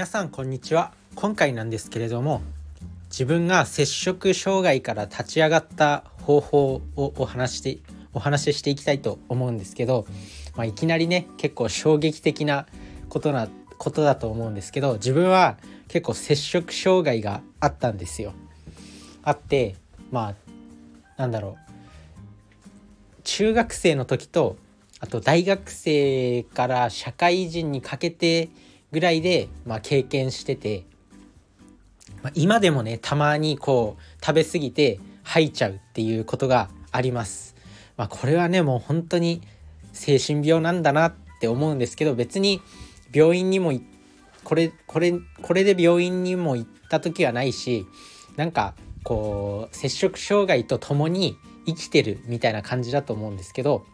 [0.00, 2.40] 皆さんこんにちは今回なんですけれども
[3.10, 7.80] 自分が摂食障害から立ち上がった方法をお話して
[8.14, 10.06] お話ししていきたいと思うんですけど、
[10.56, 12.64] まあ、いきなりね結構衝撃的な
[13.10, 18.32] ことなことだと思うんですけど自分は結構摂食障害があったんですよ。
[19.22, 19.76] あって
[20.10, 20.34] まあ
[21.18, 21.58] なんだろ
[23.18, 24.56] う中学生の時と
[24.98, 28.48] あと大学生から社会人にかけて
[28.92, 30.84] ぐらいで、まあ、経験してて、
[32.22, 37.54] まあ、今でもねたまにこう食べ過ぎて吐いちゃうっていうことがあります。
[37.96, 39.42] まあ、これはねもう本当に
[39.92, 42.62] 精神病なんだなって思うんですけど別に
[43.12, 43.72] 病院にも
[44.44, 47.86] これこれこれで病院にも行った時はないし
[48.36, 53.84] なんかこう摂食障害と共に生きてるみたいな感じだと思うんですけど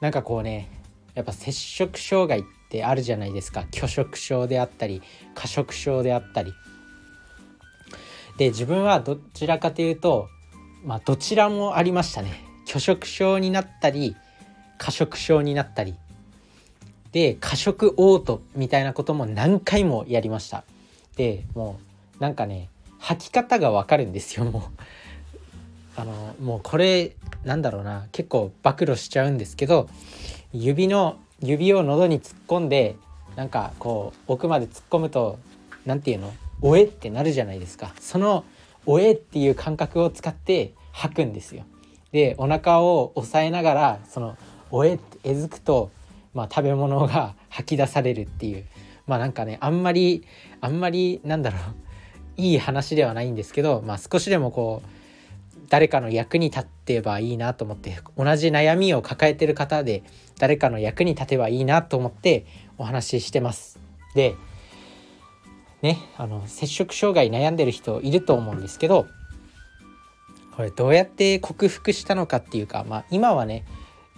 [0.00, 0.68] なんかこうね
[1.14, 3.66] やっぱ摂食障害ってあるじゃないですか。
[3.72, 5.02] 拒食症であったり
[5.34, 6.54] 過食症であったり。
[8.38, 10.28] で自分はどちらかというと
[10.84, 12.44] まあどちらもありましたね。
[12.66, 14.16] 拒食症になったり
[14.78, 15.94] 過食症になったり。
[17.12, 20.64] で過食嘔吐みたいなことも何回もやりました。
[21.16, 21.80] でも
[22.18, 22.68] うなんかね
[22.98, 24.62] 吐き方がわかるんですよもう。
[26.00, 29.88] あのもうこれなんだろうな結構暴露しちゃうんですけど
[30.52, 32.96] 指の指を喉に突っ込んで
[33.36, 35.38] なんかこう奥まで突っ込むと
[35.86, 37.94] 何て言うの「おえ」ってなるじゃないですか。
[37.98, 38.44] その
[38.86, 41.64] 「おえ」っていう感覚を使って吐くんですよ。
[42.12, 44.36] でお腹を押さえながらその
[44.70, 45.90] 「おえ」ってえずくと、
[46.34, 48.64] まあ、食べ物が 吐き出されるっていう。
[49.06, 50.24] まあなんかねあんまり
[50.60, 51.60] あんまりなんだろう。
[52.36, 54.99] いい話ではないんですけど、まあ、少しでもこう
[55.70, 60.02] 誰かの役に立てばいいなと思って同じ悩みを抱えてる方で
[60.38, 62.44] 誰かの役に立てばいいなと思って
[62.76, 63.78] お話ししてます。
[64.14, 64.34] で
[65.80, 69.06] ねあの摂食障害悩んでる人いると思うんですけど
[70.56, 73.64] これどうやって克服したのかっていうかまあ今はね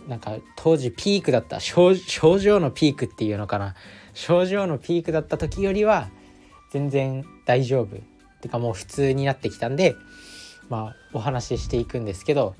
[0.08, 3.74] なんか当時ピークだった症状のピークっていうのかな
[4.14, 6.08] 症状のピークだった時よりは
[6.70, 8.00] 全然大丈夫っ
[8.40, 9.94] てかもう普通になってきたんで
[10.68, 12.54] まあお話ししていくんですけど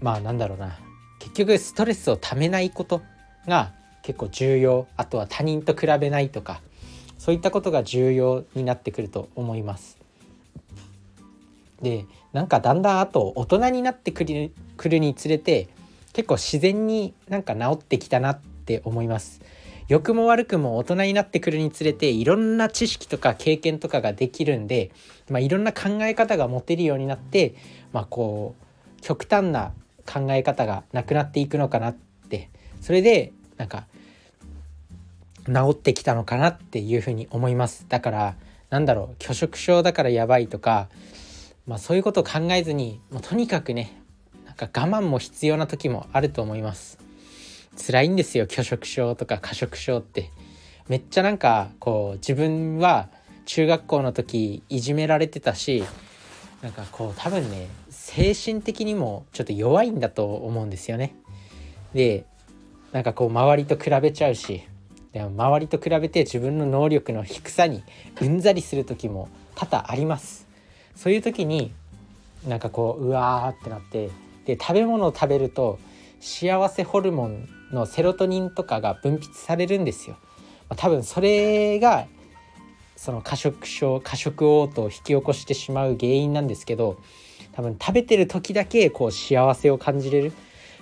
[0.00, 0.78] まあなんだろうな
[1.18, 3.00] 結局ストレスをためないこと
[3.46, 3.72] が
[4.02, 6.60] 結構重要あとは他人と比べないとか
[7.18, 9.96] そういったことが重要になってくると思います。
[11.80, 15.68] でなんかだんだんあと大人になってくるくるにつれて
[16.12, 19.40] 結構自然になんか治ってきたなって思います。
[19.92, 24.90] 良くも悪くも大人になってくるにつれていろんな知識とか経験とかができるんで、
[25.28, 27.54] まあ、いろんな考え方が持てるようになって、
[27.92, 29.74] まあ、こう極端な
[30.10, 31.96] 考え方がなくなっていくのかなっ
[32.30, 32.48] て
[32.80, 33.84] それでなんか
[35.44, 38.36] 治ってきたのかなっていうふうに思いますだから
[38.70, 40.88] なんだろう拒食症だからやばいとか、
[41.66, 44.00] まあ、そういうことを考えずにもうとにかくね
[44.46, 47.11] なんか我慢も必要な時もあると思います。
[47.76, 50.30] 辛いんですよ拒食症とか過食症って
[50.88, 53.08] めっちゃなんかこう自分は
[53.46, 55.84] 中学校の時いじめられてたし
[56.62, 61.14] なんかこう多分ね精神的にもちょっと弱いんだと思うんですよね。
[61.94, 62.24] で
[62.92, 64.62] なんかこう周りと比べちゃうし
[65.12, 67.82] でも周りと比べて自分の能力の低さに
[68.20, 70.46] うんざりする時も多々あります。
[70.94, 71.72] そういう時に
[72.46, 74.10] なんかこううわーってなって
[74.44, 75.78] で食べ物を食べると
[76.20, 80.16] 幸せホルモンのセロトニンとかが分泌されるんですよ。
[80.68, 82.06] まあ、多分それが
[82.96, 86.98] その過食症過食嘔吐を引き起こしてしまう原因なんですけど
[87.52, 90.32] 多分食べてる時だけこう幸せを感じれる。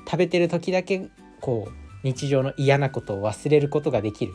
[0.07, 1.09] 食べてる時だけ
[1.41, 4.33] こう日常の嫌なことを忘れることができる。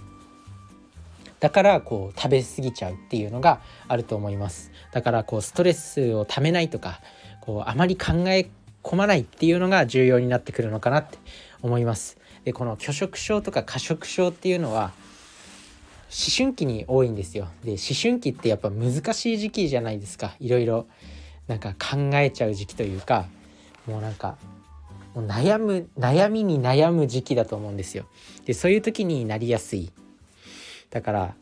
[1.40, 4.72] だからこう食べ過ぎちゃうっていうのがあると思います。
[4.92, 7.02] だからこうストレスをためないとか
[7.42, 8.50] こうあまり考え
[8.84, 11.18] 込まないっていうのが重要になってくるのかなって
[11.62, 12.18] 思います。
[12.46, 14.94] でこの拒食症とか過食症っていうのは
[16.06, 17.48] 思春期に多いんですよ。
[17.64, 20.36] で思春期ってやっぱ難しい時期じゃないですか。
[20.40, 20.86] いろいろ
[21.48, 23.26] なんか考えちゃう時期というか
[23.88, 24.38] もうなんか
[25.16, 28.06] もう悩む悩みに悩む時期だと思うんですよ。
[28.46, 29.92] でそういう時になりやすい。
[30.92, 31.36] だから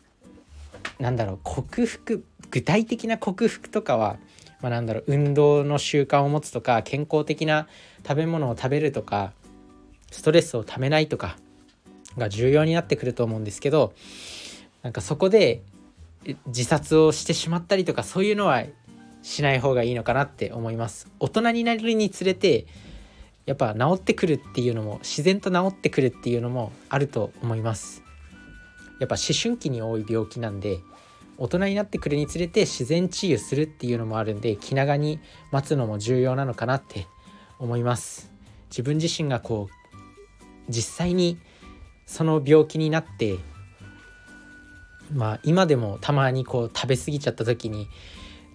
[0.99, 4.17] なんだろう克服具体的な克服とかは、
[4.61, 7.67] まあ、なんだろう運動の習慣を持つとか健康的な
[8.07, 9.33] 食べ物を食べるとか
[10.13, 11.37] ストレスをためないとか
[12.17, 13.93] が重要になってくると思うんですけど
[14.83, 15.63] なんかそこで
[16.45, 18.63] 自殺をしてしまったりとかそういうのは
[19.23, 21.09] しない方がいいのかなって思います。
[21.19, 22.67] 大人になるにつれて
[23.45, 28.03] やっぱ治ってくるっていうのも自然と治ってくるっていうのもあると思います。
[28.99, 30.79] やっぱ思春期に多い病気なんで
[31.37, 35.19] 大人になってくるにつれて自然治癒するっていうのもあるんで気長に
[35.51, 37.07] 待つのも重要なのかなって
[37.59, 38.29] 思います。
[38.69, 39.82] 自分自身がこう
[40.69, 41.37] 実際に
[42.05, 43.37] その病気になって
[45.11, 47.87] まあ今でもたまにこう食べ過ぎちゃった時に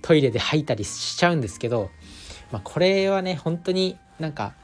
[0.02, 1.90] トイレで吐いたりしちゃうんですけど、
[2.52, 4.55] まあ、これはね本当になんか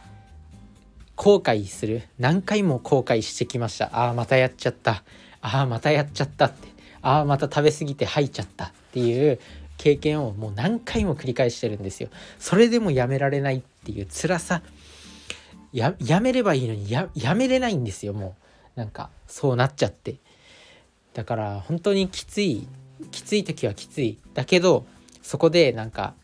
[1.17, 2.03] 後悔する。
[2.19, 3.91] 何回も後悔してきました。
[3.93, 5.05] ああまたやっちゃった。
[5.41, 6.69] ああまたやっちゃったって。
[7.03, 8.67] ああまた食べ過ぎて吐いちゃった。
[8.67, 9.39] っていう
[9.77, 12.09] 経験をもう何回も繰り返してるんですよ。
[12.39, 14.63] それでもやめられないっていう辛さ。
[15.75, 18.37] やめればいいのにややめれないんですよも
[18.77, 18.79] う。
[18.79, 20.17] なんかそうなっちゃって。
[21.13, 22.67] だから本当にきつい
[23.11, 24.19] きつい時はきつい。
[24.35, 24.87] だけど
[25.23, 26.15] そこでなんか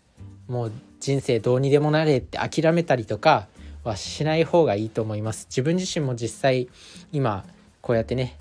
[0.47, 3.49] もう人生どうにでもなれって諦めたりとか
[3.83, 5.47] はしない方がいいと思います。
[5.49, 6.69] 自分自身も実際
[7.13, 7.45] 今
[7.81, 8.39] こうやってね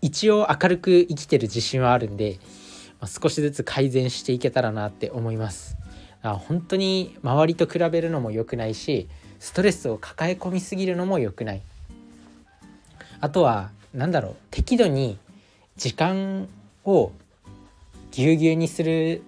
[0.00, 2.38] 一応明るく生きてる自信はあるんで、
[3.00, 5.76] まあ、少しずつ改善していけたらなって思います。
[6.22, 11.62] 本当に周りと比べるのも良くないしストレスを抱え込みすぎるのも良くない
[13.20, 15.18] あとは何だろう適度に
[15.76, 16.48] 時間
[16.84, 17.12] を
[18.10, 19.22] ぎゅうぎゅうにする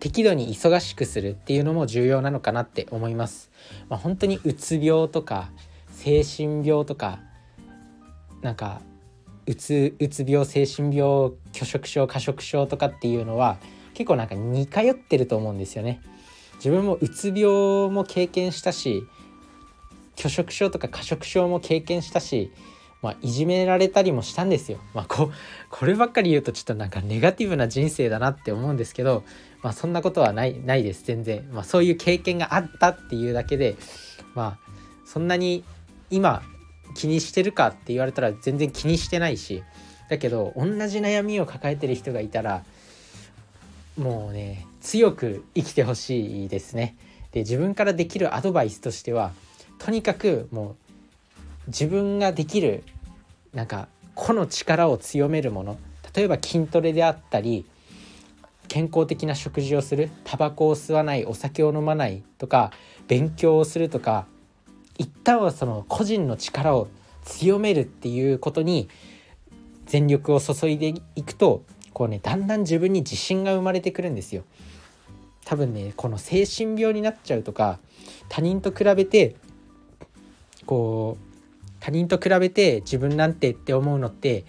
[0.00, 3.50] 適度に忙しくするっていうのも重要なのかなって思います。
[3.88, 5.50] まあ、本当にうつ病とか
[5.92, 7.18] 精神病とか
[8.42, 8.80] なんか
[9.46, 13.58] うつうつ病精神病拒食症過食症とかっていうのは
[13.94, 16.00] 結構なんか似通ってると思うんですよね。
[16.56, 19.02] 自分もうつ病も経験したし
[20.18, 22.52] 拒食症とか過食症も経験したし
[23.00, 24.78] まあ、いじめられたりもしたんですよ。
[24.92, 25.30] まあ、こ
[25.70, 29.24] こればっかり言うとちょっとなんかネガティブな人生だなって思うんですけど、
[29.62, 33.76] まあ、そんなことはないないです全然、まあ、そういう経験があったっていうだけで
[34.34, 34.70] まあ
[35.04, 35.62] そんなに
[36.10, 36.42] 今
[36.94, 39.62] 気にしてるかって言われたら全然気にしてないし
[40.10, 42.64] だけど同じ悩みを抱えてる人がいたら
[43.96, 46.96] もうね強く生きてほしいですね。
[47.30, 49.32] で自分からできるアドバイスとしては
[49.78, 50.76] とにかくもう
[51.68, 52.82] 自分ができる
[53.54, 55.78] なんか個の力を強めるもの
[56.14, 57.64] 例えば筋トレであったり
[58.68, 62.72] 健康的な食事をするタバコを吸わないお酒を飲まないとか
[63.06, 64.26] 勉強をするとか
[64.98, 66.88] 一旦はその個人の力を
[67.24, 68.88] 強めるっていうことに
[69.86, 74.44] 全力を注いでいくとこうねだんだん自分に自信が生まれてくるんですよ。
[75.44, 77.78] 多分ねこの精神病になっちゃうとか
[78.28, 79.36] 他人と比べて
[80.68, 84.44] こう他人と比べて自分なんてって思うのって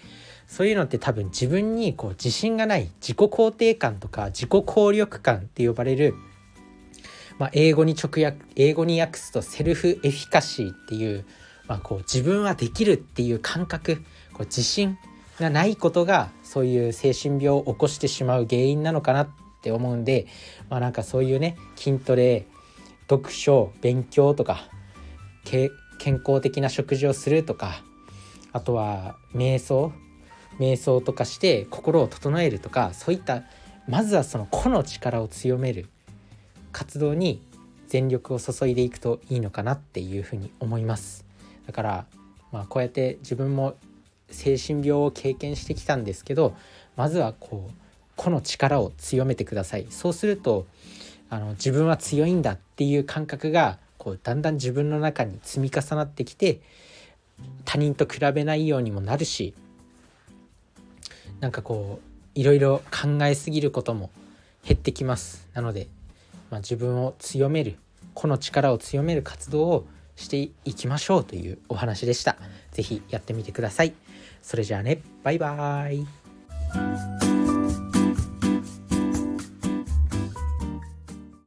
[0.46, 6.14] そういうのって多分自分にこう自信がない自己肯定感とか自己効力感って呼ばれる、
[7.38, 11.24] まあ、英語に直訳英語に訳すとセルフエフィカシーっていう,、
[11.66, 14.02] まあ、こう自分はできるっていう感覚
[14.34, 14.98] こう自信
[15.38, 19.28] がないことがそういう精神病を起こしてしまう原因なのかなっ
[19.62, 20.26] て思うんで、
[20.68, 22.46] まあ、なんかそういうね筋トレ
[23.08, 24.68] 読書勉強とか
[26.00, 27.82] 健康的な食事をするとか
[28.52, 29.92] あとは瞑想
[30.58, 33.44] 瞑想とかして心を整えるとかそういった
[33.86, 35.88] まずはその個の力を強める
[36.72, 37.42] 活動に
[37.86, 41.26] 全力を注いでいくといいのかなっていうふうに思います。
[41.66, 42.06] だから
[42.50, 43.74] まあこうやって自分も
[44.30, 46.54] 精神病を経験してきたんですけど
[46.96, 47.74] まずはこう
[48.16, 49.86] 個の力を強めてください。
[49.90, 50.66] そうすると
[51.28, 56.62] あの自分は強いんだっていう感覚がこうだんだん自分の中に積み重なってきて
[57.66, 59.52] 他人と比べないようにもなるし
[61.40, 64.10] なんかこういろいろ考えすぎることも
[64.64, 65.48] 減ってきます。
[65.52, 65.88] なので、
[66.50, 67.76] まあ、自分を強める
[68.14, 72.36] 個の力を強める活動をしていきましょうというお話でした。
[72.72, 73.92] 是非やってみてください。
[74.42, 75.02] それじゃあね。
[75.22, 77.19] バイバーイ。